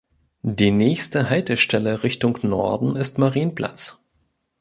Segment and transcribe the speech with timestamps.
[0.41, 4.03] Die nächste Haltestelle Richtung Norden ist Marienplatz.